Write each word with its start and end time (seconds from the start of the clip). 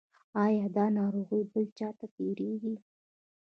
ایا 0.43 0.65
دا 0.75 0.85
ناروغي 0.97 1.41
بل 1.51 1.65
چا 1.77 1.89
ته 1.97 2.05
تیریږي؟ 2.15 2.75